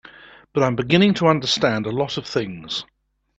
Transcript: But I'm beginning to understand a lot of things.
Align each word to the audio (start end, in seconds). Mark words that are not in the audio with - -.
But 0.51 0.63
I'm 0.63 0.75
beginning 0.75 1.13
to 1.13 1.27
understand 1.27 1.85
a 1.85 1.91
lot 1.91 2.17
of 2.17 2.25
things. 2.25 2.85